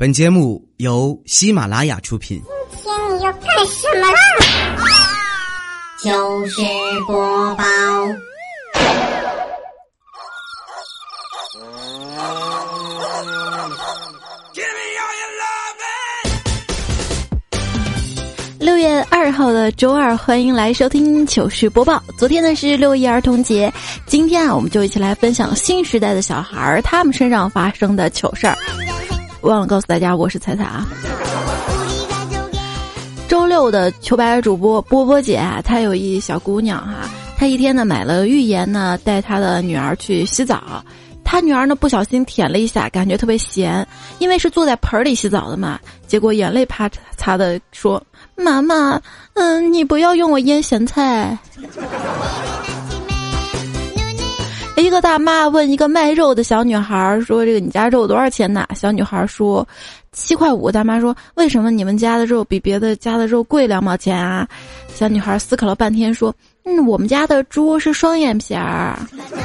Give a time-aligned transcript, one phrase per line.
[0.00, 2.42] 本节目由喜马拉雅出品。
[2.70, 4.18] 今天你要干什么啦？
[6.02, 6.62] 糗事
[7.06, 7.64] 播报。
[18.58, 22.02] 六月二号的周二，欢迎来收听糗事播报。
[22.16, 23.70] 昨天呢是六一儿童节，
[24.06, 28.56] 今天啊我们就一起来分享新时代的小孩儿他们身上发生的糗事儿。
[29.42, 30.86] 忘了告诉大家，我是彩彩啊。
[33.28, 40.84] 周六的糗百主播波波姐，她有一小姑娘哈，她一天呢买了浴盐呢，带她的女儿去洗澡。
[41.24, 43.86] 她女儿呢不小心舔了一下，感觉特别咸，
[44.18, 45.78] 因为是坐在盆里洗澡的嘛，
[46.08, 48.02] 结果眼泪啪擦的说
[48.34, 49.00] ：“妈妈，
[49.34, 51.38] 嗯，你不要用我腌咸菜。”
[54.90, 59.64] 一个大妈问一个卖肉的小女孩说：“这个你家肉多少钱呢？”小女孩说
[60.10, 64.44] ：“七块五。”大妈说：“为什么你们家的肉比别的家的肉贵两毛钱啊？”
[64.92, 66.34] 小女孩思考了半天说
[66.66, 68.98] ：“嗯，我们家的猪是双眼皮儿，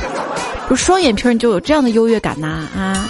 [0.68, 3.08] 不是双眼皮儿你就有这样的优越感呐啊！”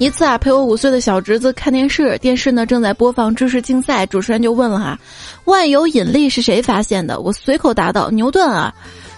[0.00, 4.98] 一次啊，陪我五岁的小侄子看电视，电视呢正在播放知识竞赛，主持人就问了哈
[5.46, 8.74] ：“万有引力是谁发现的？”我随口答道：“牛顿啊。”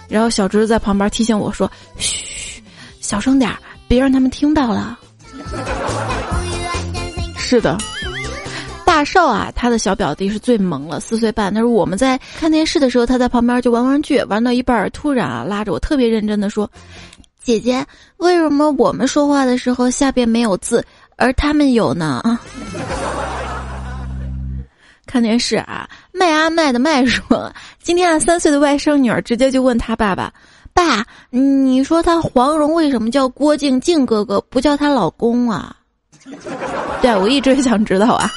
[0.07, 2.61] 然后小侄子在旁边提醒我说：“嘘，
[2.99, 4.99] 小声点儿，别让他们听到了。
[7.37, 7.77] ”是的，
[8.85, 11.53] 大少啊，他的小表弟是最萌了，四岁半。
[11.53, 16.69] 他说我们在看电视的时候，他在旁边就玩玩具，玩到一半，突然啊拉着我特别认真的说
[17.43, 17.85] ：“姐姐，
[18.17, 20.83] 为什么我们说话的时候下边没有字，
[21.17, 22.39] 而他们有呢？”啊。
[25.15, 27.49] 看电视啊，麦阿麦的麦说，
[27.81, 30.29] 今天啊三岁的外甥女儿直接就问他爸爸
[30.75, 35.73] ：“爸，你说他黄蓉为什么叫郭靖靖哥哥，不叫她老公啊？”
[37.01, 38.29] 对，我一直想知道啊。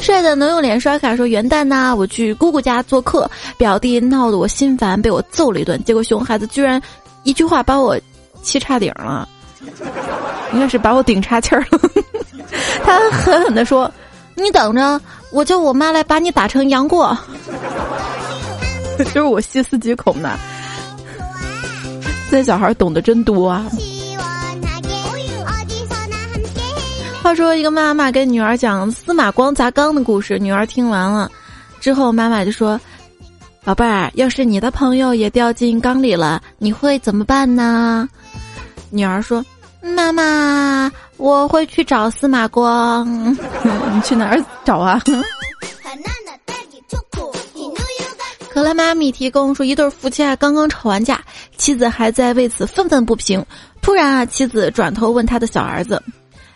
[0.00, 6.80] 帅的能用脸刷卡说元旦呢，我去姑姑家做客，表弟闹得我心烦，被我揍了一顿，结果熊孩子居然
[7.24, 7.94] 一句话把我
[8.40, 9.28] 气差顶了，
[10.54, 11.78] 应该是把我顶岔气儿了。
[12.84, 13.90] 他狠狠地说
[14.34, 15.00] ：“你等着，
[15.30, 17.16] 我叫我妈来把你打成杨过。”
[18.98, 20.38] 就是我细思极恐呢。
[22.30, 23.66] 这小孩懂得真多啊。
[27.22, 31.30] 话说，一个妈妈跟女儿讲司马光砸缸的故事，女儿听完了
[31.80, 32.80] 之后，妈妈就说
[33.64, 38.08] ：“宝贝儿，要是你的朋友也掉进缸里了，你会怎么办呢？”
[38.90, 39.44] 女儿说
[39.82, 45.00] ：“妈妈。”我会去找司马光， 你去哪儿找啊？
[48.50, 51.22] 可乐妈咪提供说，一对夫妻啊，刚刚吵完架，
[51.58, 53.44] 妻子还在为此愤愤不平。
[53.82, 56.02] 突然啊，妻子转头问他的小儿子：“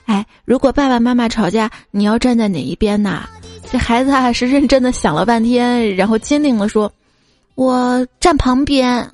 [0.07, 3.29] 哎，如果爸爸妈妈吵架，你要站在哪一边呐？”
[3.71, 6.91] 这孩子啊，是认真的想了半天，然后坚定的说
[7.55, 9.07] ：“我站旁边。”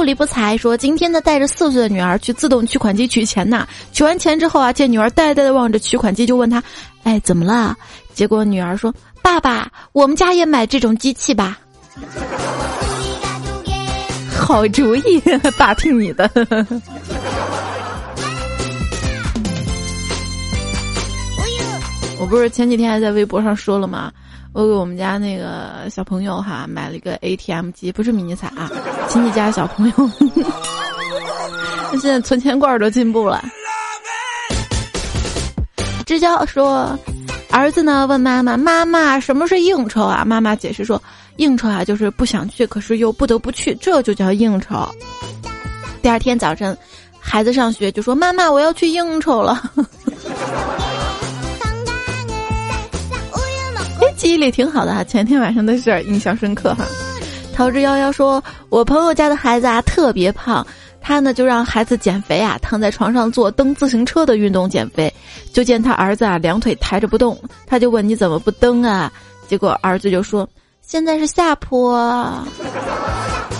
[0.00, 3.68] 不理不睬，说今天呢带着四岁的女儿去自动取款机取钱呐。
[3.92, 6.62] 取完钱之后啊，见女儿呆呆的望着取款机，就问他
[7.04, 7.76] ：“哎，怎么了？”
[8.16, 11.58] 结果女儿说：“爸爸，我们家也买这种机器吧。”
[14.34, 15.20] 好主意，
[15.58, 16.30] 爸听你的。
[22.18, 24.10] 我不是前几天还在微博上说了吗？
[24.52, 28.70] 我给我们家那个小朋友哈买了一个 ATM 机，不是迷你彩啊，
[29.08, 29.94] 亲戚家小朋友。
[31.92, 33.44] 那 现在存钱罐都进步了。
[36.04, 36.98] 支交说，
[37.50, 41.00] 儿子呢问妈妈：“妈妈，什么是应酬啊？”妈妈解释说
[41.38, 44.84] ：“应酬啊，就是不想去，可是又不得不去，这就叫应酬。”
[46.02, 46.76] 第二天早晨，
[47.20, 49.62] 孩子上学就说：“妈妈，我要去应酬了。”
[54.20, 56.84] 记忆力挺好的哈，前天晚上的事儿印象深刻哈。
[57.54, 60.66] 桃之夭夭说：“我朋友家的孩子啊特别胖，
[61.00, 65.10] 他呢就让孩子减肥啊，躺在床上做蹬自行车的运动减肥。
[65.54, 67.34] 就见他儿子啊两腿抬着不动，
[67.66, 69.10] 他就问你怎么不蹬啊？
[69.48, 70.46] 结果儿子就说：
[70.82, 72.44] 现在是下坡。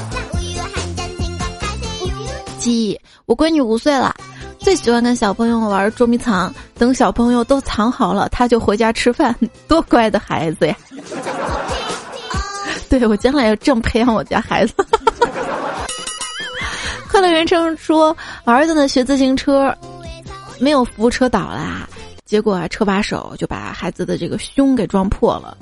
[2.59, 4.15] 记忆，我闺女五岁了。”
[4.63, 9.35] 最喜欢跟小朋友玩捉迷藏，等小朋友都藏好了，他就回家吃饭。
[9.67, 10.77] 多乖的孩子呀！
[12.89, 14.75] 对我将来要这么培养我家孩子。
[17.09, 19.75] 快乐人称说，儿子呢学自行车，
[20.59, 21.89] 没有扶车倒了，
[22.25, 25.57] 结果啊车把手就把孩子的这个胸给撞破了。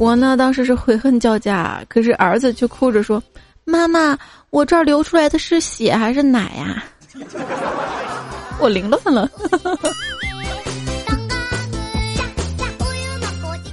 [0.00, 3.22] 我呢当时是悔恨交加，可是儿子却哭着说
[3.64, 4.16] ：“妈妈，
[4.50, 6.82] 我这儿流出来的是血还是奶呀？”
[8.60, 9.30] 我凌乱了。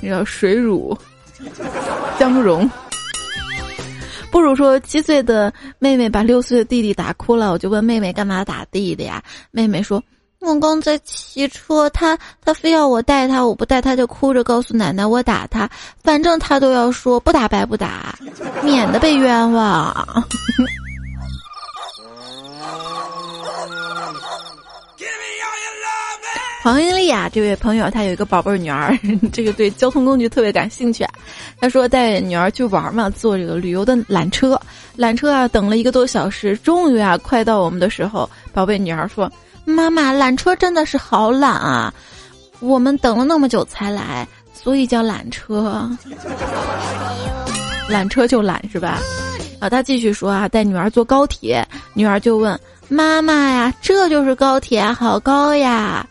[0.04, 0.96] 要水乳
[2.20, 2.70] 姜蓉，
[4.30, 9.24] 不如说七岁的妹妹把六岁的弟弟打哭了，我就问妹妹干嘛打弟弟呀？
[9.52, 10.04] 妹妹说。
[10.42, 15.68] 我刚在骑车，他他非要我带他，我不带他就哭着告诉奶奶我打他，
[16.04, 18.16] 反正他都要说不打白不打，
[18.62, 20.24] 免得被冤枉。
[26.66, 28.92] 黄英丽啊，这位朋友他有一个宝贝女儿，
[29.32, 31.06] 这个对交通工具特别感兴趣。
[31.62, 34.60] 他说带女儿去玩嘛，坐这个旅游的缆车，
[34.98, 39.32] 缆车啊等了一个多小时，终于啊快到我们的时候，宝贝女儿说。
[39.64, 41.94] 妈妈，缆车真的是好懒啊！
[42.62, 45.88] 我们等了那么久才来，所以叫缆车。
[47.92, 49.00] 缆车就懒是吧？
[49.60, 51.64] 啊，他继续说啊，带女儿坐高铁，
[51.94, 56.04] 女儿就问妈妈呀：“这就是高铁，好高呀！”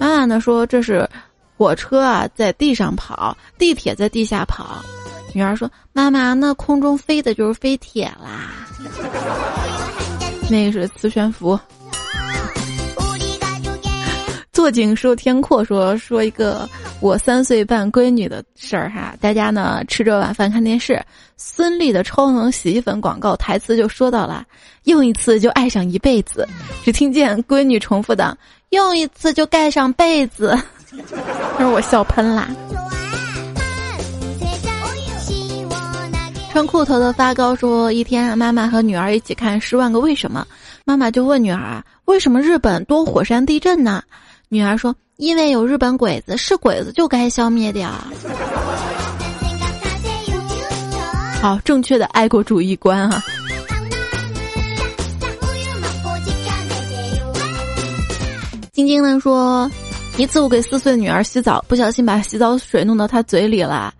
[0.00, 1.06] 妈妈呢说：“这是
[1.58, 4.82] 火车啊，在地上跑，地铁在地下跑。”
[5.34, 8.66] 女儿说：“妈妈，那空中飞的就是飞铁啦。”
[10.50, 11.60] 那个是磁悬浮。
[14.52, 16.68] 坐井说天阔说说一个
[17.00, 21.00] 我三岁半闺女的事儿哈，大家呢吃着晚饭看电视，
[21.36, 24.44] 孙俪的超能洗衣粉广告台词就说到了，
[24.84, 26.48] 用一次就爱上一辈子，
[26.82, 28.36] 只听见闺女重复的
[28.70, 30.56] 用一次就盖上被子，
[31.58, 32.48] 让我笑喷啦。
[36.52, 40.46] 穿裤头的发糕说，一天妈妈和女儿一起看《十万个为什么》，
[40.84, 44.02] 妈妈就问女儿啊，为什么日本多火山地震呢？
[44.48, 47.90] 女儿说：“因为有日本鬼子，是鬼子就该消灭掉。”
[51.42, 53.20] 好，正确的爱国主义观啊！
[58.80, 59.70] 晶晶呢说
[60.16, 63.92] ：“一次我给四岁女儿洗澡，不小心把洗澡水弄到她嘴里了，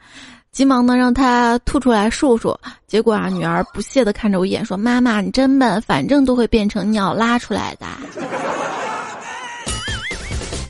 [0.53, 2.57] 急忙呢让她吐出来漱漱。
[2.87, 7.87] 结果啊，女儿不屑的看着我一眼说：‘妈妈，你真笨，反正都会变成尿拉出来的。’”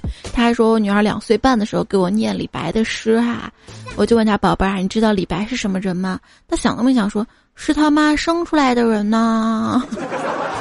[0.35, 3.49] 他还说我女儿两岁半的时候给我念李白的诗哈，
[3.95, 6.19] 我就问他宝贝儿，你知道李白是什么人吗？
[6.49, 7.25] 他想都没想说，
[7.55, 9.81] 是他妈生出来的人呢。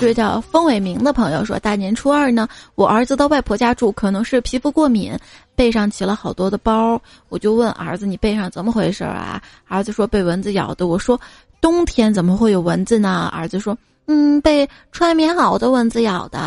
[0.00, 5.14] 这位叫风伟明的朋友说，大年初二呢，我儿子到外婆家住，可能是皮肤过敏，
[5.54, 6.98] 背上起了好多的包。
[7.28, 9.42] 我就问儿子，你背上怎么回事啊？
[9.68, 10.86] 儿子说被蚊子咬的。
[10.86, 11.20] 我说，
[11.60, 13.30] 冬天怎么会有蚊子呢？
[13.30, 13.76] 儿子说。
[14.06, 16.40] 嗯，被穿棉袄的蚊子咬的。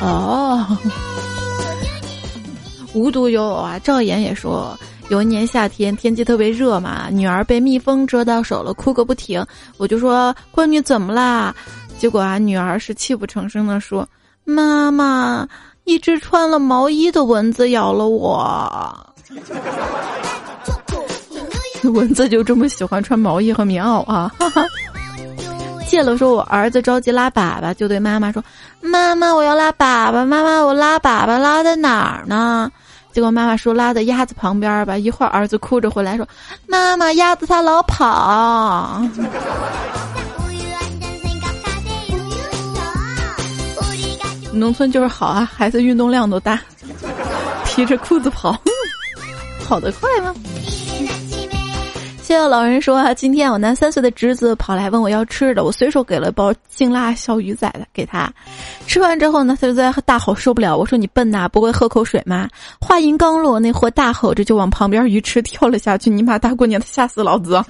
[0.00, 0.76] 哦，
[2.94, 4.76] 无独有偶啊，赵岩也说，
[5.10, 9.44] 有一年夏天天气特别热嘛，女儿被蜜蜂蛰到手了，哭个不停。
[9.76, 11.52] 我就说闺女怎么啦？
[11.98, 14.08] 结果啊，女儿是泣不成声的说
[14.46, 15.48] ：“妈妈，
[15.82, 19.12] 一只穿了毛衣的蚊子咬了我。
[21.92, 24.32] ”蚊子就这么喜欢穿毛衣和棉袄啊！
[24.38, 24.64] 哈哈。
[25.86, 28.40] 谢了，说我儿子着急拉粑粑，就对妈妈说
[28.80, 32.70] ：“妈妈，我要拉粑粑，妈妈，我拉粑粑拉在哪儿呢？”
[33.12, 36.26] 结果妈妈说：“拉在鸭子旁边吧。”一会儿儿子哭着回来说
[36.68, 39.02] ：“妈妈，鸭子它老跑。”
[44.52, 46.60] 农村就是好啊，孩子运动量都大，
[47.64, 48.60] 提着裤子跑，
[49.64, 50.34] 跑得快吗？
[52.30, 58.32] 谢谢老人说啊，今天我那三岁的侄子跑来问我要吃的，我随手给了包劲辣小鱼仔的给他。
[58.86, 60.76] 吃完之后呢，他就在大吼受不了。
[60.76, 62.48] 我说你笨呐，不会喝口水吗？
[62.80, 66.08] 话音刚落，那货大吼着就往旁边鱼池跳了下去。
[66.08, 67.60] 你妈大过年的吓死老子！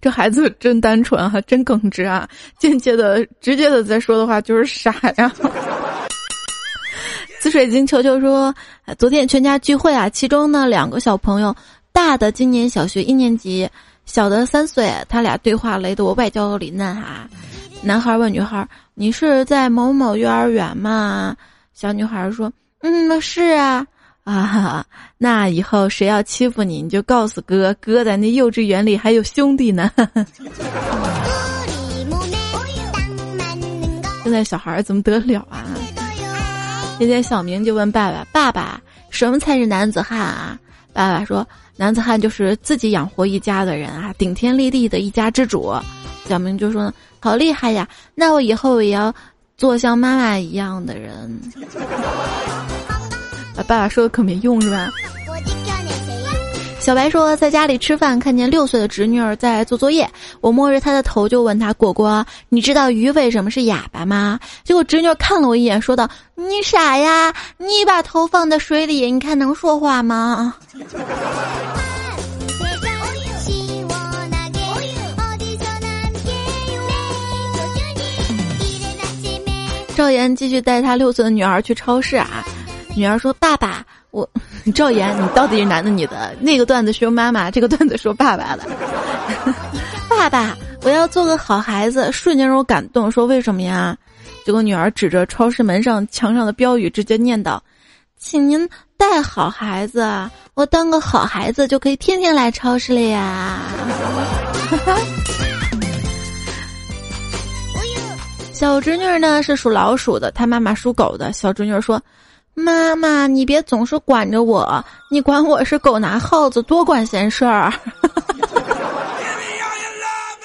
[0.00, 2.28] 这孩子真单纯哈，真耿直啊。
[2.56, 5.32] 间接的、直接的在说的话就是傻呀。
[7.40, 8.54] 紫水晶球球说，
[8.98, 11.54] 昨天全家聚会啊，其中呢两个小朋友。
[11.96, 13.66] 大的今年小学一年级，
[14.04, 17.26] 小的三岁，他俩对话雷得我外焦里嫩哈。
[17.80, 21.34] 男孩问女孩：“你是在某某幼儿园吗？”
[21.72, 22.52] 小女孩说
[22.84, 23.86] ：“嗯，是啊。”
[24.24, 24.84] 啊，
[25.16, 29.90] 那以后谁要欺负你，你就告诉哥哥在那幼稚园里还有兄弟呢。
[34.22, 35.64] 现在小孩怎么得了啊？
[36.98, 40.58] 今天小明就问爸爸：“爸爸，什么才是男子汉啊？”
[40.92, 45.74] 爸爸说：“男子汉就是自己养活一家的人啊，顶天立地的一家之主。”
[46.26, 47.88] 小明就说：“好厉害呀！
[48.14, 49.14] 那我以后也要
[49.56, 51.40] 做像妈妈一样的人。
[53.56, 54.90] ”爸爸说的可没用是吧？
[56.78, 60.08] 小白说，在家里吃饭，看见六岁的侄女儿在做作业，
[60.40, 70.54] 我摸着她的头就问她：“果果，你知道鱼为什么是哑巴吗？”结果侄女看了我一眼，说道：“你傻呀，你把头放在水里，你看能说话吗？”
[79.96, 82.44] 赵岩继续带他六岁的女儿去超市啊，
[82.94, 83.84] 女儿说：“爸爸，
[84.16, 84.28] 我。
[84.74, 86.34] ”赵岩，你到底是男的女的？
[86.40, 88.64] 那个段子说妈妈，这个段子说爸爸的。
[90.08, 93.10] 爸爸，我要做个好孩子，瞬间让我感动。
[93.10, 93.96] 说为什么呀？
[94.44, 97.60] 结果女儿指着超市门上墙上的标语，直接念叨
[98.18, 100.08] ：“请您带好孩子，
[100.54, 103.60] 我当个好孩子就可以天天来超市了呀。
[108.52, 111.32] ”小侄女呢是属老鼠的，她妈妈属狗的。
[111.32, 112.00] 小侄女说。
[112.58, 117.70] 妈妈，你别总是管着我，你管我是狗拿耗子，多管闲事儿。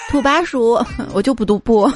[0.09, 0.77] 土拨鼠，
[1.13, 1.89] 我就不读不。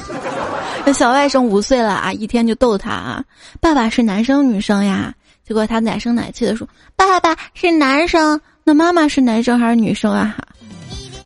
[0.86, 3.22] 那小外甥五岁了啊，一天就逗他啊，
[3.60, 5.14] 爸爸是男生女生呀？
[5.46, 8.40] 结果他奶声奶气的说，爸爸是男生。
[8.64, 10.38] 那妈妈是男生还是女生啊？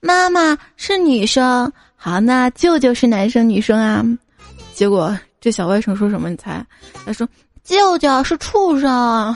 [0.02, 1.72] 妈妈是女生。
[1.96, 4.04] 好，那舅舅是男生女生啊？
[4.74, 6.28] 结果这小外甥说什么？
[6.32, 6.66] 你猜？
[7.06, 7.30] 他说。
[7.64, 9.36] 舅舅是畜生，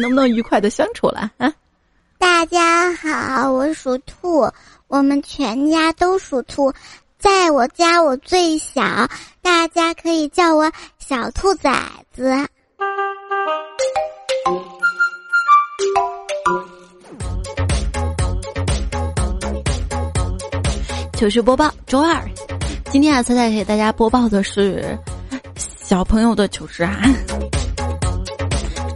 [0.00, 1.52] 能不能愉快的相处了啊？
[2.18, 4.50] 大家好，我属兔，
[4.88, 6.72] 我们全家都属兔，
[7.18, 8.82] 在我家我最小，
[9.42, 11.70] 大家可以叫我小兔崽
[12.12, 12.34] 子。
[21.12, 22.22] 糗事播报周二，
[22.90, 24.98] 今天啊，彩彩给大家播报的是。
[25.86, 26.98] 小朋友的糗事啊！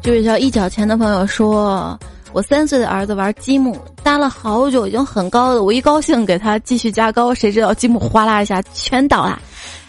[0.02, 1.98] 这位叫一角钱的朋友说
[2.32, 5.62] ：“我三岁的儿子玩积木搭了好久，已经很高了。
[5.62, 9.38] 我一高兴给他继续加高，谁知道积木哗啦一下全倒了。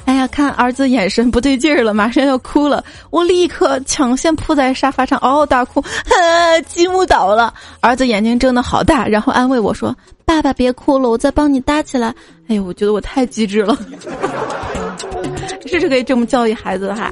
[0.03, 2.84] 哎呀，看儿子眼神不对劲儿了，马上要哭了。
[3.12, 5.82] 我立刻抢先扑在沙发上嗷嗷大哭，
[6.68, 7.53] 积木倒了。
[7.79, 12.13] 儿子眼睛睁得好大，然后安慰我说：‘爸爸别哭了，我再帮你搭起来。’
[12.50, 13.77] 哎呦，我觉得我太机智了。”
[15.72, 17.12] 这是可以这么教育孩子的哈。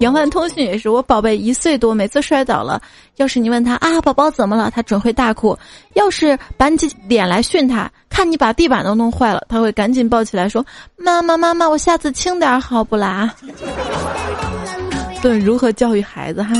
[0.00, 2.80] 杨万通讯也是，我宝贝一岁多，每次摔倒了，
[3.16, 5.54] 要是你问他啊，宝宝怎么了，他准会大哭；
[5.94, 10.64] 要是板起脸来训他，看你把地板都弄坏了，他会赶紧抱起来说
[10.96, 13.34] ：“妈妈妈妈，我下次轻点好不啦？”
[15.20, 16.54] 对，如何教育孩子哈？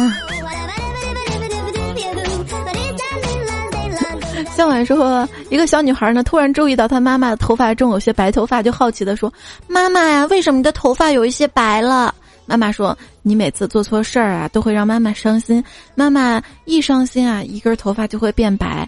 [4.60, 9.32] 当晚说，一个小女孩呢，突然注意到她妈妈的头发中有些白头发，就好奇的说
[9.66, 12.14] ：“妈妈呀，为什么你的头发有一些白了？”
[12.44, 15.64] 妈妈说：“你每次做错事儿啊，都会让妈妈伤心。
[15.94, 18.86] 妈妈一伤心啊，一根头发就会变白，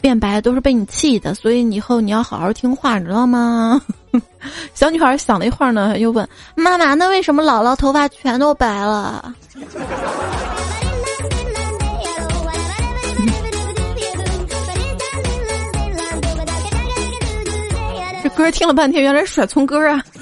[0.00, 1.32] 变白都是被你气的。
[1.32, 3.80] 所以以后你要好好听话，你知道吗？”
[4.74, 9.32] 小女孩想了一会儿呢，又问妈妈：“那为什么姥姥头发全都白了？”
[18.34, 20.02] 歌听了半天，原来甩葱歌啊！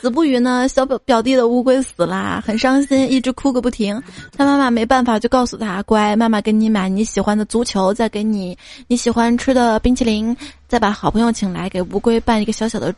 [0.00, 4.02] 子不语呢，小表表弟的乌龟死啦，很伤心，一直哭个不停。
[4.36, 10.36] 他妈妈没办法，就告诉他：“乖，妈妈给你买你喜欢的足球，再给你你喜欢吃的冰淇淋，
[10.68, 12.94] 再把好朋友请来，给乌龟办一个小小的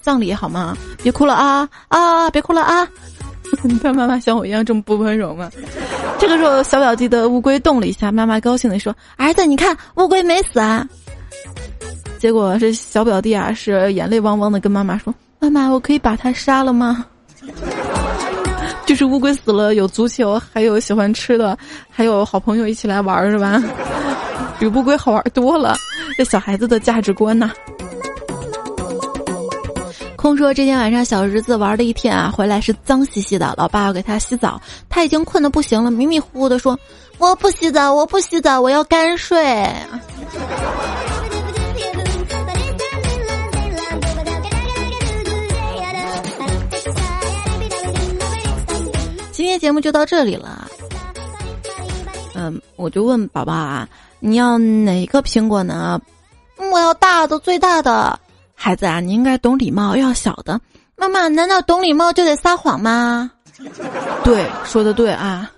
[0.00, 0.76] 葬礼，好吗？
[1.02, 2.30] 别哭了啊啊！
[2.30, 2.86] 别哭了啊！”
[3.82, 5.50] 他妈妈像我一样这么不温柔吗？
[6.18, 10.86] 这个时候，小表弟的乌龟动了一下，妈妈高兴地说：“儿子，你看乌龟没死啊！”
[12.22, 15.12] 结果这小表弟啊，是眼泪汪汪的跟妈妈说
[15.42, 17.04] ：“妈妈，我可以把它杀了吗？”
[18.86, 21.58] 就是乌龟死了，有足球，还有喜欢吃的，
[21.90, 23.60] 还有好朋友一起来玩，是吧？
[24.60, 25.74] 比乌龟好玩多了。
[26.16, 27.50] 这小孩子的价值观呐。
[30.14, 36.78] 空说这天晚上小侄子玩了一天啊，回来是脏兮兮的，老爸要给他洗澡，他已经困得不行了，迷迷糊糊的说
[37.18, 39.68] ：“我不洗澡，我不洗澡，我要干睡。”
[49.42, 50.68] 今天节目就到这里了。
[52.36, 53.88] 嗯，我就问宝宝啊，
[54.20, 56.00] 你要哪个苹果呢？
[56.70, 58.16] 我要大的，最大的。
[58.54, 60.60] 孩子啊，你应该懂礼貌，要小的。
[60.94, 63.32] 妈妈，难道懂礼貌就得撒谎吗？
[64.22, 65.50] 对，说的对啊。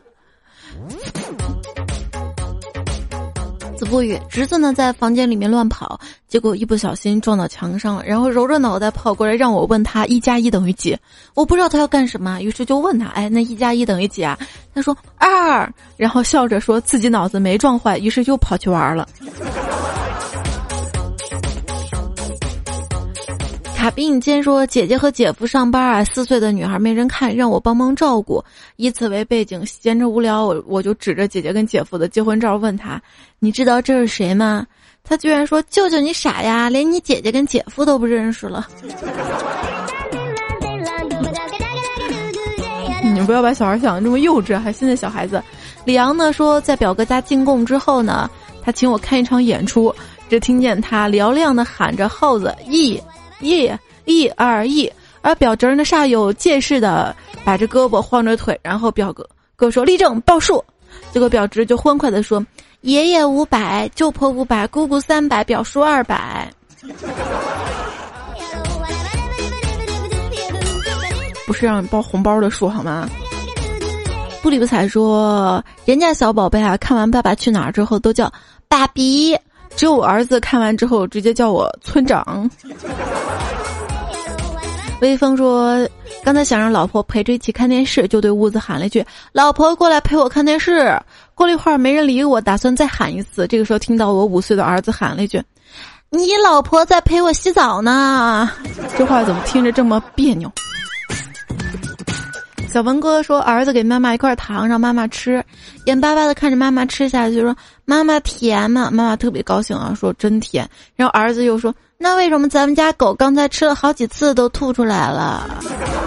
[3.74, 5.98] 子不语，侄子呢在房间里面乱跑。
[6.28, 10.96] 结果一不小心撞到墙上了，然后揉着脑袋跑过来让我问他一加一等于几，
[11.34, 14.38] 我不知道他要干什么，于是就问他，哎，那一加一等于几啊？
[14.74, 19.08] 他说二，然后笑着说自己脑子没撞坏，于是又跑去玩了。
[23.84, 28.42] 卡比你坚说姐姐和姐夫上班啊，四岁的女孩没人看，让我帮忙照顾。
[28.76, 32.98] 以此为背景，闲着无聊，我我就指着姐姐跟姐夫的结婚照问他
[33.40, 34.66] ：“你知道这是谁吗？”
[35.04, 38.66] 他居然说：“舅舅你傻呀，连你姐姐跟姐夫都不认识了。
[43.12, 45.42] ”你不要把小孩想的这么幼稚，还现在小孩子。
[45.84, 48.30] 李阳呢说，在表哥家进贡之后呢，
[48.62, 49.94] 他请我看一场演出，
[50.30, 52.98] 只听见他嘹亮的喊着耗子一。
[53.40, 53.70] 一
[54.04, 54.90] 一二一，
[55.22, 57.14] 而表侄呢煞有介事的
[57.44, 60.64] 摆着胳膊晃着腿，然后表哥哥说立正报数，
[61.12, 62.44] 结果表侄就欢快的说
[62.82, 66.52] 爷爷五百，舅婆五百，姑姑三百，表叔二百。
[71.46, 73.08] 不是让你包红包的数好吗？
[74.42, 78.30] 不理不睬说人家小宝贝啊，看完《爸爸去哪儿》之后都叫
[78.68, 79.34] 爸比。
[79.76, 82.48] 只有我儿子看完之后直接叫我村长。
[85.00, 85.86] 微风说
[86.24, 90.98] ：“刚才想让老婆陪着一起看电视，就对屋子喊了一句：‘老婆过来陪我看电视。’
[91.34, 93.46] 过了一会儿没人理我，打算再喊一次。
[93.46, 95.42] 这个时候听到我五岁的儿子喊了一句
[96.08, 98.50] ：‘你老婆在陪我洗澡呢。’
[98.96, 100.50] 这话怎么听着这么别扭？”
[102.72, 105.44] 小文哥说：“儿子给妈妈一块糖，让妈妈吃，
[105.86, 107.54] 眼巴巴的看着妈妈吃下去，说
[107.84, 108.90] 妈妈甜吗？
[108.90, 110.68] 妈妈特别高兴啊，说真甜。
[110.96, 115.62] 然后儿子又说：那为什么咱们家狗刚才吃了好几次都吐出来了？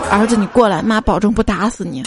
[0.10, 2.04] 儿子你过来，妈保证不打死你。”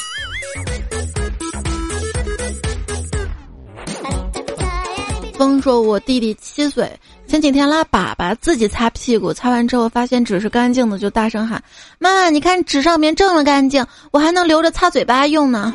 [5.38, 6.90] 风说：“我弟弟七岁。”
[7.26, 11.62] 前几天拉粑粑，自己擦屁股，擦完之后发现纸是干净的，就大声喊
[11.98, 15.72] ：“妈，你看纸上面这么干净，我还能留着擦嘴巴用呢。”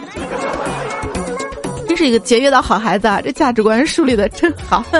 [1.95, 3.21] 是一个节约的好孩子啊！
[3.21, 4.83] 这价值观树立的真好。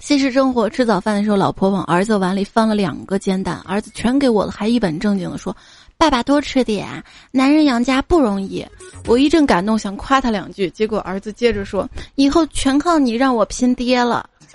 [0.00, 5.54] 现实生活吃早饭的时候，老婆往儿子碗里放了两个煎蛋，儿子全给我了，还一本正经的说
[5.98, 6.88] ：“爸爸多吃点，
[7.30, 8.66] 男人养家不容易。”
[9.06, 14.28] 我一阵感动，想夸他两句，结果儿子接着说：“以后全靠你让我拼爹了。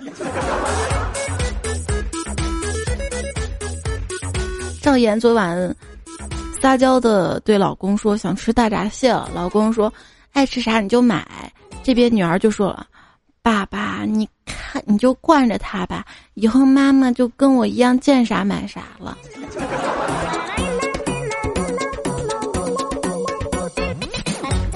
[4.82, 5.74] 赵岩昨晚
[6.60, 9.92] 撒娇的对老公说想吃大闸蟹了，老公说
[10.34, 11.26] 爱吃啥你就买。
[11.82, 12.86] 这边女儿就说了
[13.40, 19.16] ：“爸爸，你看你就惯着他吧，以后妈妈就跟我一样见啥买啥了。”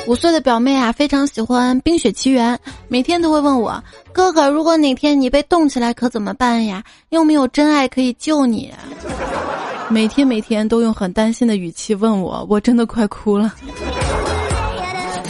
[0.06, 2.54] 五岁的表妹啊，非常喜欢《冰雪奇缘》，
[2.88, 6.82] 每天都会问我：“哥哥，如果哪天你被冻起来，可怎么办呀？
[7.10, 8.72] 又没有真爱可以救你。”
[9.90, 13.54] 每天每天都用很担心的语气问我，我真的快哭了。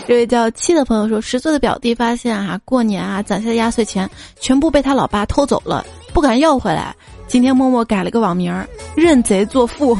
[0.09, 4.09] 这位叫七的朋友说：“十岁的表弟发现啊，过年啊攒下的压岁钱
[4.41, 6.97] 全部被他老爸偷走了，不敢要回来。
[7.27, 8.51] 今天默默改了个网名，
[8.97, 9.95] 认贼作父。”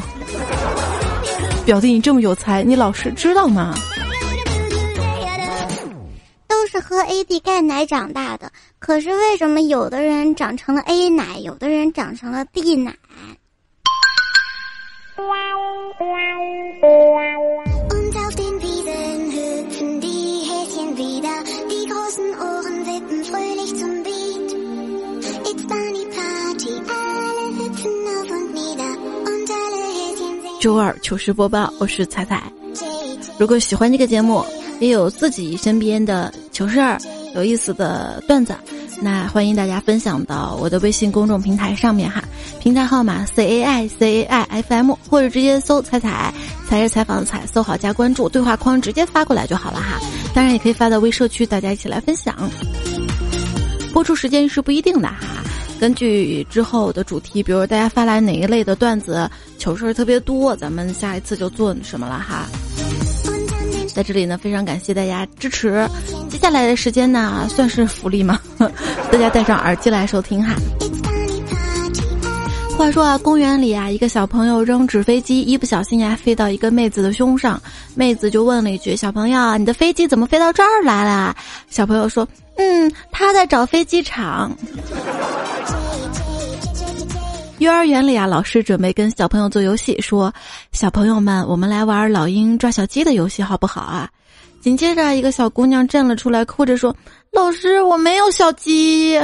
[1.63, 3.75] 表弟，你这么有才，你老师知道吗？
[6.47, 12.95] 都是喝 AD 钙奶长大的，可是为什么有的人长成了 A 奶，有的人长成了 D 奶？
[30.59, 32.51] 周二糗事播报，我是彩彩。
[33.37, 34.43] 如果喜欢这个节目。
[34.79, 36.97] 也有自己身边的糗事儿、
[37.35, 38.55] 有意思的段子，
[39.01, 42.23] 那欢迎大家分享到我的微信公众平台上面哈，
[42.61, 46.33] 平台号码 C A I C A I F M，或者直接搜“彩彩”，
[46.65, 49.99] 才是采访的彩，搜好加关注，对话框直接发过来就好了哈。
[50.33, 52.35] 当然也可以发到微社区，大家一起来分享。
[53.91, 55.43] 播出时间是不一定的哈，
[55.79, 62.45] 根据之后的主题，比如大家发来哪一类的段子、糗事儿特别多，咱们下一次就做什么了哈。
[63.93, 65.85] 在这里呢，非常感谢大家支持。
[66.29, 68.39] 接下来的时间呢，算是福利吗？
[69.11, 70.55] 大家戴上耳机来收听哈。
[72.79, 77.61] 话说啊，公园里啊，一个小朋友扔纸飞机，一不小心呀，飞到一个妹子的胸上。
[77.93, 81.35] 妹子就问了一句：“小朋友，你的飞机怎么飞到这儿来了？”
[81.69, 84.49] 小朋友说：“嗯，他在找飞机场。”
[87.59, 90.33] 幼儿园里啊，老师准备跟小朋友做游戏，说
[90.71, 94.07] ：“小朋友们，我们来玩老鹰抓小鸡的游戏，好不好啊？”
[94.63, 96.95] 紧接着，一个小姑娘站了出来，哭着说
[97.33, 99.19] ：“老师，我没有小鸡。”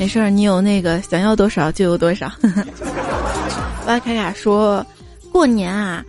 [0.00, 2.32] 没事儿，你有那个想要多少就有多少。
[3.86, 4.82] 哇卡卡说，
[5.30, 6.02] 过年啊，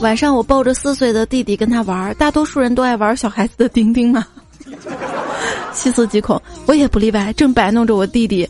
[0.00, 4.26] 晚上我抱着四岁的弟弟跟他玩，大多数人都爱玩小孩子的丁丁嘛。
[5.74, 8.48] 细思极恐，我也不例外，正摆弄着我弟弟。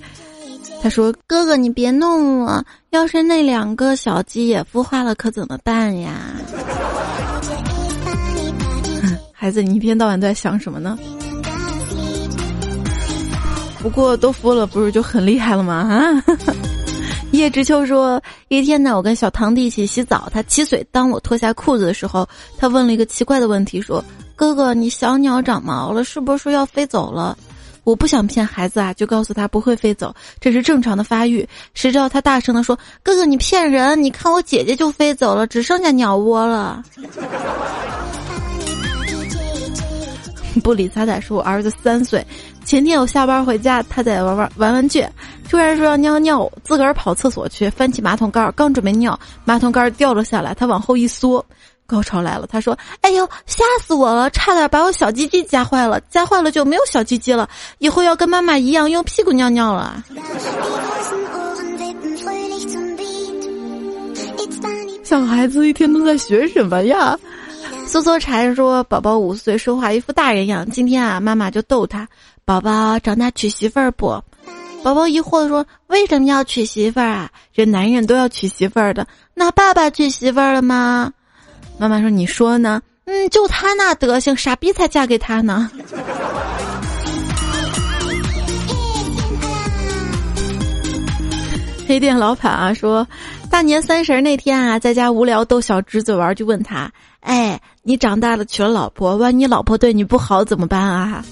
[0.80, 6.12] 他说：“哥哥，你别弄了，要是那两个小鸡也孵化了，可怎么办呀？”
[9.34, 10.96] 孩子，你一天到晚都在想什么呢？
[13.80, 15.74] 不过都孵了，不是就很厉害了吗？
[15.88, 16.24] 啊！
[17.32, 20.84] 叶知秋说：“一天呢，我跟小堂弟一起洗澡，他七岁。
[20.90, 24.02] 当我脱下裤子的时候，他问了一个奇怪的问题，说
[24.34, 27.36] ：‘哥哥，你小鸟长毛了，是不是说要飞走了？’
[27.84, 31.46] 我不想骗孩子啊，就告诉他不会飞走，这是正常的发育。
[31.74, 34.02] 谁知道他大声的说：‘哥哥，你骗人！
[34.02, 36.82] 你看我姐姐就飞走了，只剩下鸟窝了。’
[40.62, 42.24] 不理他仔说：‘我儿子三岁。’
[42.64, 45.04] 前天我下班回家，他在玩玩玩玩具，
[45.48, 51.44] 突然说要尿尿，自个儿跑厕所去，翻起马桶盖，刚准备尿，马桶盖掉了下来，他往后一缩，
[51.86, 52.46] 高潮来了。
[52.46, 60.04] 他说：“哎呦，吓死我了，差点把我小鸡鸡夹坏了，夹坏了就没有小鸡鸡了，以后要跟妈妈一样用屁股尿尿了。”
[65.02, 67.18] 小孩子一天都在学什么呀？
[67.88, 70.68] 梭梭柴说：“宝宝五岁，说话一副大人样。
[70.68, 72.06] 今天啊，妈妈就逗他。”
[72.44, 74.22] 宝宝长大娶媳妇儿不？
[74.82, 77.30] 宝宝疑惑的说：“为什么要娶媳妇儿啊？
[77.50, 79.06] 这男人都要娶媳妇儿的。
[79.32, 81.10] 那爸爸娶媳妇儿了吗？”
[81.80, 82.82] 妈妈说：“你说呢？
[83.06, 85.70] 嗯，就他那德行，傻逼才嫁给他呢。”
[91.88, 93.08] 黑店老板啊说
[93.50, 101.24] ：“大年三十那天啊，在家无聊逗小侄子玩，就问他：哎，你长大了娶了老婆，万一老婆对你不好怎么办啊？”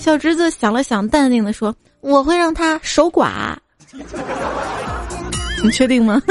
[0.00, 3.54] 小侄子想了想，淡定的说：“我会让他守寡。
[5.62, 6.22] ”你确定吗？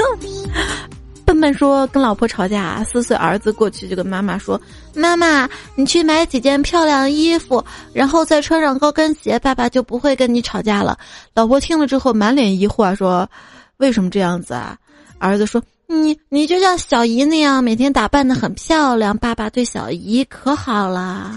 [1.25, 4.60] 笨笨说跟老婆吵架，四岁儿子过去就跟妈妈说
[4.95, 10.97] ：“妈妈，你去买几件漂亮衣服，然后再穿上高跟鞋，爸爸就不会跟你吵架了。”
[11.36, 13.30] 老婆听了之后满脸疑惑说
[13.77, 14.77] ：“为什么这样子啊？”
[15.19, 21.32] 儿子说：“你你就像小姨那样，每天打扮的很漂亮，爸爸对小姨可好了。”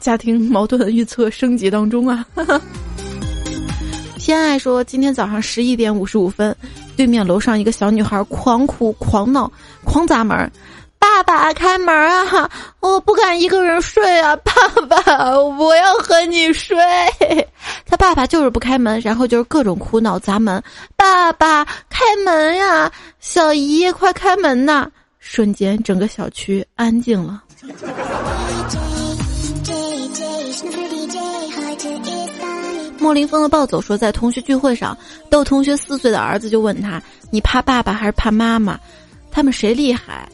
[0.00, 2.26] 家庭矛盾预测升级当中啊！
[4.18, 6.54] 偏爱说，今天早上十一点五十五分，
[6.94, 9.50] 对面楼上一个小女孩狂哭、狂闹、
[9.82, 10.50] 狂砸门，
[11.04, 12.50] 爸爸开门啊！
[12.80, 14.52] 我不敢一个人睡啊， 爸
[14.88, 16.76] 爸，我要和你睡。
[17.84, 20.62] 他爸爸就是不开门，然后就是各种哭闹砸门，
[20.96, 22.90] 爸爸开门呀！
[23.20, 24.88] 小姨快开门呐！
[25.18, 27.42] 瞬间整个小区安静了。
[32.98, 34.96] 莫林峰的暴走说，在同学聚会上，
[35.30, 38.78] 逗同学四岁的儿子就问他：“你怕爸爸还是怕妈妈？
[39.30, 40.26] 他们谁厉害？”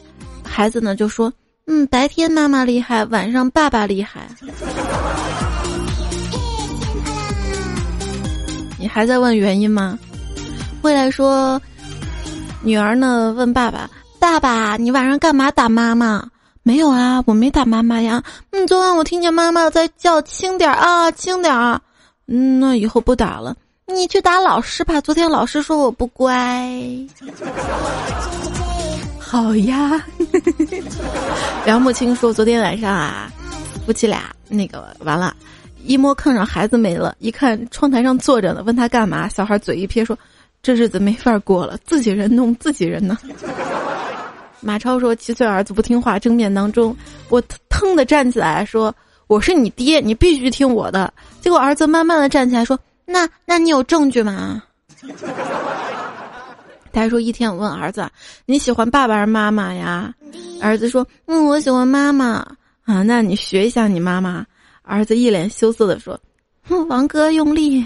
[0.51, 1.31] 孩子呢就说
[1.65, 4.27] ：“嗯，白天妈妈厉害，晚上爸爸厉害。
[8.77, 9.97] ”你还在问原因吗？
[10.81, 11.61] 未来说，
[12.61, 16.27] 女儿呢问爸爸：“爸爸，你晚上干嘛打妈妈？”
[16.63, 18.21] 没有啊，我没打妈妈呀。
[18.51, 21.81] 嗯，昨晚我听见妈妈在叫，轻点儿啊，轻点儿。
[22.27, 23.55] 嗯，那以后不打了。
[23.87, 26.69] 你去打老师吧，昨天老师说我不乖。
[29.31, 30.05] 好呀。
[31.65, 33.31] 梁木青说，昨天晚上啊，
[33.85, 35.33] 夫妻俩那个完了，
[35.85, 39.29] 一摸炕上孩子没了，一看窗台上坐着呢，问他干嘛？
[39.29, 40.19] 小孩嘴一撇说
[40.61, 43.17] ：“这日子没法过了，自己人弄自己人呢。
[44.59, 46.93] ”马超说：“七岁儿子不听话，争辩当中，
[47.29, 48.93] 我腾的站起来说
[49.27, 54.61] ：‘我是你爹，你必须听我的。’结果儿子慢慢的站起来说：‘那那你有证据吗？’
[56.93, 58.09] 他还说：‘一天我问儿子，
[58.45, 60.13] 你喜欢爸爸还是妈妈呀？’
[60.61, 62.45] 儿子说：‘嗯，我喜欢妈妈。’
[62.85, 64.45] 啊，那你学一下你妈妈。
[64.83, 66.19] 儿子一脸羞涩的说
[66.67, 67.85] ：‘哼，王哥用力。’”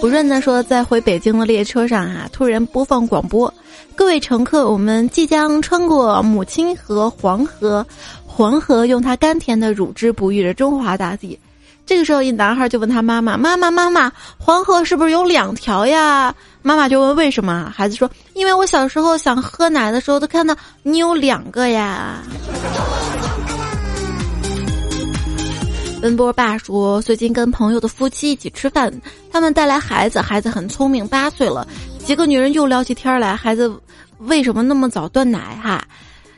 [0.00, 3.52] 不润的说，在回北京的列车上啊，突然播放广播
[3.96, 7.86] ：“各位乘客，我们即将穿过母亲河黄河，
[8.26, 11.38] 黄河用它甘甜的乳汁哺育着中华大地。”
[11.86, 22.22] 这个时候，一男孩就问他妈妈：“妈妈，妈妈，黄河是不是有两条呀？”妈妈就问：“为什么？”孩子说：“因为我小时候想喝奶的时候，都看到你有两个呀。”
[26.00, 28.92] 奔波爸说：“最近跟朋友的夫妻一起吃饭，
[29.30, 31.66] 他们带来孩子，孩子很聪明，八岁了。
[31.98, 33.70] 几个女人又聊起天来，孩子
[34.18, 35.58] 为什么那么早断奶？
[35.62, 35.82] 哈，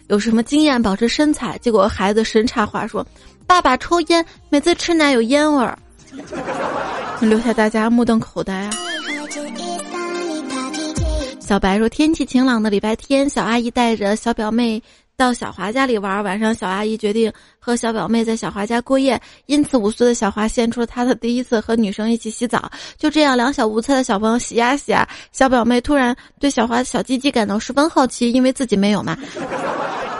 [0.09, 1.57] 有什么经验保持身材？
[1.59, 3.05] 结果孩子神插话说
[3.47, 5.79] ：“爸爸抽烟，每次吃奶有烟味儿。
[7.21, 8.71] ”留下大家目瞪口呆啊！
[11.41, 14.83] 小白说：“天气晴朗的礼拜天，小阿姨带着小表妹。”
[15.19, 22.71] 到小华家里玩，晚上小阿姨决定和小表妹在小华家过夜，因此五岁的小华献出了他的第一次和女生一起洗澡。
[22.99, 29.17] 就这样，两小无猜的小朋友洗呀洗啊，小表妹突然对小华的小鸡鸡感到十分好奇，因为自己没有嘛，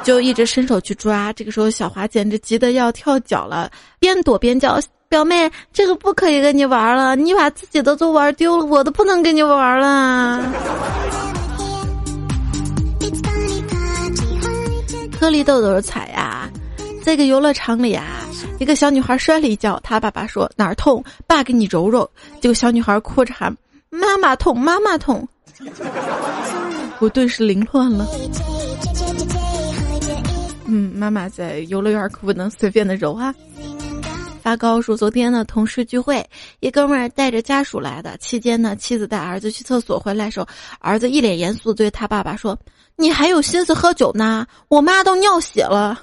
[0.07, 1.33] 就一直伸手去抓。
[1.33, 4.79] 这个时候，小华简直急得要跳脚了，边躲边叫
[5.11, 10.45] ：“表妹，这个不可以跟你玩了，你把自己的都玩丢了，我都不能跟你玩了。”
[15.19, 16.49] 颗粒豆豆踩呀，
[17.03, 18.05] 在一个游乐场里啊，
[18.61, 22.09] 一个小女孩摔了一跤，她爸爸说哪儿痛，爸给你揉揉。
[22.41, 23.53] 结果小女孩哭着喊
[23.91, 25.27] 妈妈痛，妈妈痛。
[27.01, 28.07] 我顿时凌乱了。
[30.69, 33.35] 嗯，妈妈在游乐园可不能随便的揉啊。
[34.43, 36.25] 发高说昨天呢同事聚会，
[36.61, 40.47] 一哥们儿带着家属来的，期间呢妻子带儿子去厕所回来时候，
[40.79, 42.57] 儿子一脸严肃对他爸爸说。
[42.99, 44.47] 你还有心思喝酒呢？
[44.69, 46.01] 我妈都尿血了。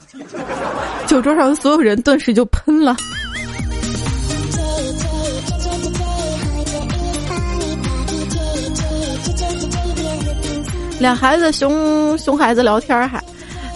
[1.08, 2.95] 酒桌上的所有人顿时就喷了。
[10.99, 13.19] 俩孩子熊熊孩子聊天还，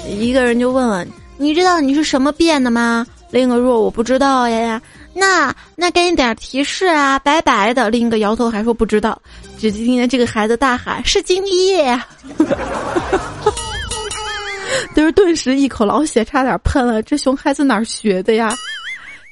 [0.07, 4.81] 一个人就问问：“你知道你是什么变的吗？”另一个说：“我不知道呀呀。”
[5.13, 7.89] 那那给你点提示啊，白白的。
[7.89, 9.19] 另一个摇头还说不知道。
[9.57, 11.99] 只听见这个孩子大喊：“是精液！”
[14.95, 17.01] 都是顿时一口老血差点喷了。
[17.01, 18.55] 这熊孩子哪儿学的呀？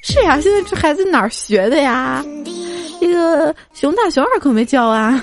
[0.02, 2.24] 是呀，现在这孩子哪儿学的呀？
[3.00, 5.22] 这个熊大熊二可没教啊。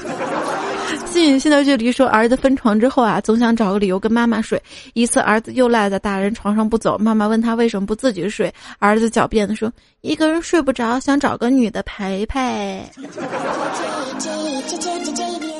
[1.13, 4.59] 新颖新的距离说，儿子分床之后啊，总想找个理由跟妈妈睡。
[4.95, 9.71] 一次，儿子又赖在大人床上不走，妈妈问他为什么不自己睡，儿子狡辩的说
[10.01, 12.83] ：“一个人睡不着，想找个女的陪陪。”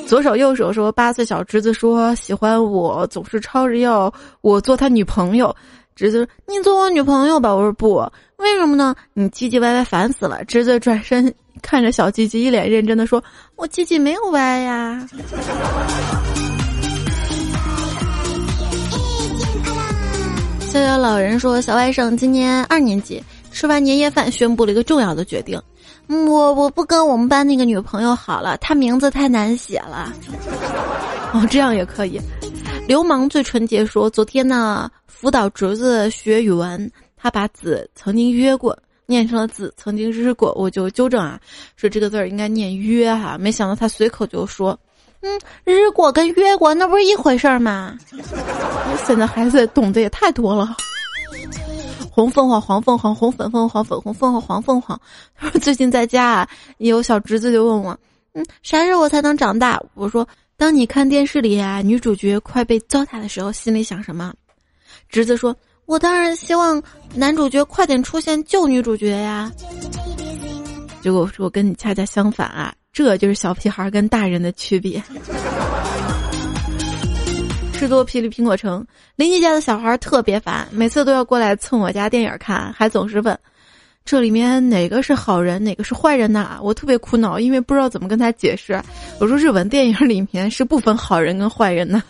[0.08, 5.54] 左手右手说，八岁小侄子说喜欢我，总是吵着要我做他女朋友。
[5.96, 7.54] 侄子，你做我女朋友吧。
[7.54, 7.94] 我说不，
[8.38, 8.92] 为什么呢？
[9.12, 10.44] 你唧唧歪歪烦死了。
[10.44, 13.22] 侄子转身看着小鸡鸡，一脸认真的说
[13.54, 15.06] ：“我鸡鸡没有歪呀。”
[20.68, 25.62] 逍遥老人说，小外甥今年二年级，吃完年夜饭，宣布了一个重要的决定：
[26.08, 30.12] 我我不跟我们班那个女朋友好了，她名字太难写了。
[31.32, 32.20] 哦，这样也可以。
[32.88, 34.90] 流氓最纯洁说，昨天呢。
[35.24, 41.40] 辅导侄子学语文，他把“子”曾经约过念成了“子”，曾经日过，我就纠正啊，
[41.76, 43.38] 说这个字儿应该念“约”哈。
[43.40, 44.78] 没想到他随口就说
[45.24, 47.96] ：“嗯，日过跟约过那不是一回事儿吗？”
[49.06, 50.76] 现在孩子懂得也太多了。
[52.12, 55.00] 红凤凰，黄凤凰，红粉凤凰，粉红凤凰，黄凤凰。
[55.34, 57.98] 他说最近在家啊，有小侄子就问我
[58.36, 64.30] ：“嗯，啥时候我才能长大？”我说：“当你看电视里啊，女主角快被糟蹋的时候，心里想什么？”
[65.08, 65.54] 侄子说
[65.86, 66.82] ：“我当然希望
[67.14, 69.50] 男主角快点出现救女主角呀。”
[71.00, 75.02] 结果我说：“我跟你恰恰相反啊，这就是小屁孩跟大人的区别。”
[77.74, 78.86] 吃多霹雳苹果城
[79.16, 83.38] 邻居家的小孩特别烦，每次都要过来蹭我家电影看，还总是问
[84.06, 88.80] ：“这里面哪个是好人，哪个是坏人呐？”我特别苦恼，因为不知道怎么跟他解释。
[89.20, 92.02] 我说：“日本电影里面是不分好人跟坏人的。”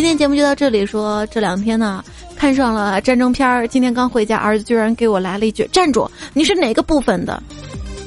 [0.00, 0.86] 今天节目就到这里。
[0.86, 2.02] 说这两天呢，
[2.34, 3.68] 看上了战争片儿。
[3.68, 6.10] 今天刚回家，儿子居然给我来了一句：“站住！
[6.32, 7.42] 你是哪个部分的？”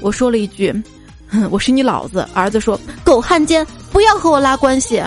[0.01, 0.73] 我说了一句
[1.51, 5.03] ：“我是你老子。”儿子说：“狗汉奸，不要和我拉关系。”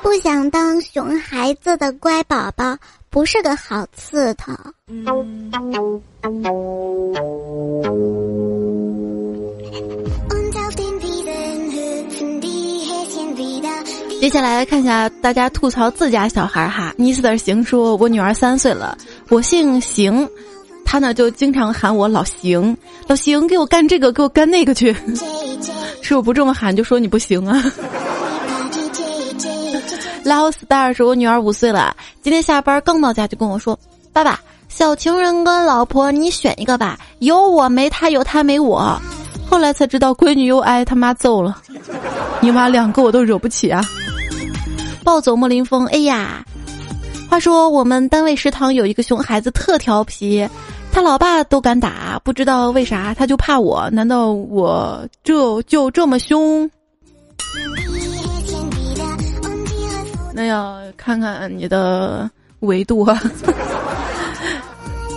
[0.00, 2.76] 不想当熊孩子的乖宝宝，
[3.10, 4.52] 不是个好刺头。
[14.28, 16.92] 接下来看一下大家吐槽自家小孩哈。
[16.98, 18.94] 尼斯的行说：“我女儿三岁了，
[19.30, 20.28] 我姓邢，
[20.84, 24.94] 她呢就经常喊我老邢，老邢给我干这个，给我干那个去。
[26.04, 27.72] 是我不这么喊，就说你不行啊。”
[30.24, 33.80] 老 star 说：“我女儿五岁了，今天下班刚到家就跟我说，
[34.12, 34.38] 爸爸，
[34.68, 39.00] 小情人跟老婆你选一个吧，有我没他，有他没我。
[39.48, 41.62] 后来才知道闺女又挨他妈揍了，
[42.42, 43.82] 你妈两个我都惹不起啊。”
[45.08, 46.44] 暴走莫林峰，哎呀！
[47.30, 50.46] 话说我们单位食堂有一个熊孩子特调皮，
[50.92, 53.88] 他老爸都敢打，不知道为啥他就怕我？
[53.88, 56.70] 难道我这就这么凶？
[60.34, 63.18] 那要看看你的维度啊。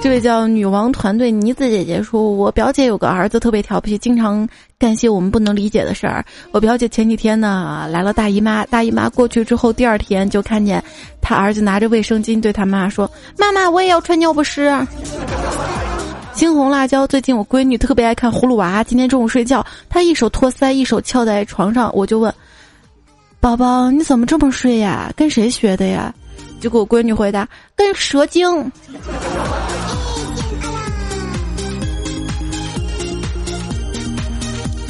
[0.04, 4.48] 这位叫女王团队妮子姐姐说：“我表姐有个儿子特别调皮，经常
[4.80, 6.26] 干些我们不能理解的事儿。
[6.52, 10.84] 我表姐前几天呢来了大姨妈，大姨妈过去之后，第二天就看见
[11.22, 14.74] 她儿子拿着卫生巾对他妈说：‘妈妈，我也要穿尿不湿。’
[16.34, 22.34] 青红辣椒，最近我闺女特别爱看葫芦娃，今天中午睡觉，她一手托腮，一手翘在床上，我就问
[23.40, 25.14] ：‘宝宝，你怎么这么睡呀？
[25.16, 26.12] 跟谁学的呀？’
[26.60, 28.72] 结果我闺女回答：‘跟蛇精。’”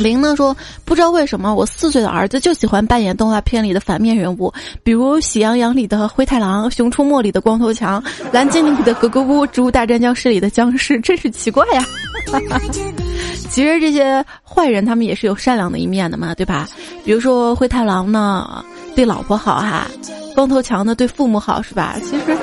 [0.01, 4.51] 林呢说：“不知道为什么，我四岁的儿子就喜欢扮演动画片里的反面人物，
[4.83, 11.85] 比如《喜羊羊》里的灰太狼，《熊出没》里的光头强，《蓝精灵》里的格格巫，《植物大战僵尸》里的僵尸，真是奇怪呀！
[13.49, 16.67] 其实这些坏人他们也是有善良的一面的嘛，对吧？
[17.03, 18.63] 比如说灰太狼呢，
[18.95, 19.85] 对老婆好哈；
[20.33, 21.97] 光头强呢，对父母好，是吧？
[22.03, 22.37] 其实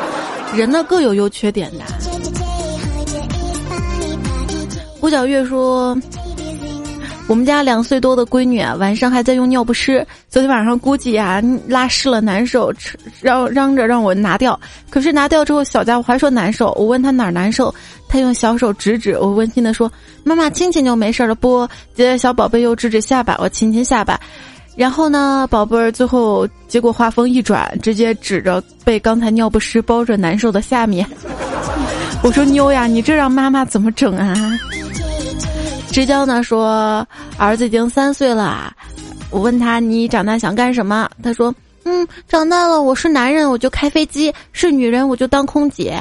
[0.54, 1.84] 人呢各有优缺点的。”
[5.00, 5.96] 胡小月说。
[7.28, 10.04] 我们家两岁多的闺女啊，晚上还在用尿不湿。
[10.30, 12.72] 昨天晚上估计啊拉湿了难受，
[13.20, 14.58] 嚷嚷着让我拿掉。
[14.88, 16.72] 可是拿掉之后，小家伙还说难受。
[16.72, 17.72] 我问他哪儿难受，
[18.08, 19.12] 他用小手指指。
[19.20, 19.92] 我温馨的说
[20.24, 24.18] ：“妈妈亲亲就没事了。”不，接着小宝贝又指指下巴，我亲亲下巴。
[24.74, 31.06] 然后呢，宝贝儿最后结果话锋一转，直接指着被刚才尿不湿包着难受的下面。
[32.24, 34.34] 我说：“妞呀，你这让妈妈怎么整啊？”
[35.90, 37.06] 直交呢说
[37.38, 38.72] 儿子已经三岁了，
[39.30, 41.08] 我问他你长大想干什么？
[41.22, 41.52] 他说
[41.84, 45.98] 嗯，长大了我是男人我就开飞机，是女人我就当空姐。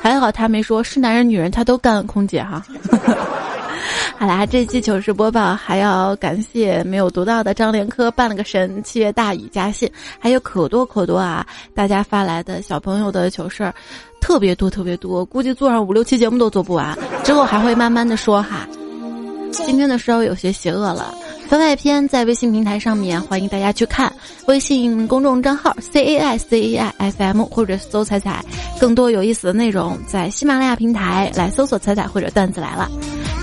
[0.00, 2.64] 还好他没说是男人女人他都干空姐哈。
[4.18, 11.46] 好啦，这期糗事播报还要感谢没有读到的张连科办了个神，七月大雨加信，还有可多可多啊！
[11.72, 13.72] 大家发来的小朋友的糗事儿。
[14.28, 16.94] 特别多，特别多，估计做上五六期节目都做不完。
[17.24, 18.68] 之后还会慢慢的说哈。
[19.50, 21.14] 今天的稍微有些邪恶了，
[21.48, 24.12] 番外篇在微信平台上面，欢迎大家去看
[24.46, 28.44] 微信公众账号 C A I C A I F M 或者搜彩彩，
[28.78, 32.90] 更多有意思的内容在喜马拉雅平台来搜索彩彩或者段子来了。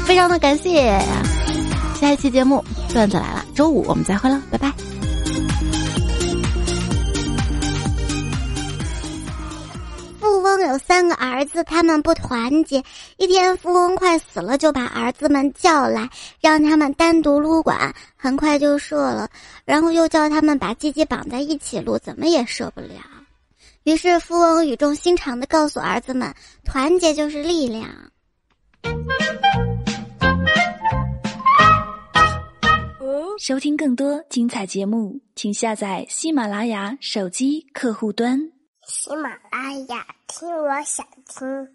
[0.06, 1.02] 非常的感谢，
[2.00, 4.95] 下一期节目段子来了，周五我们再会了，拜拜。
[10.66, 12.84] 有三个儿子，他们不团结。
[13.18, 19.30] 一天，富翁快死了，就把儿子们叫来，让他们单独撸管，很快就射了。
[19.64, 23.02] 然后又叫他们把鸡鸡绑在一起撸，怎么也射不了。
[23.84, 26.34] 于是，富翁语重心长地告诉儿子们
[26.66, 27.88] ：“团结就是力量。”
[33.38, 38.55] 收听更多精彩节目，请下载喜马拉雅手机客户端。
[38.88, 41.75] 喜马拉雅，听我想听。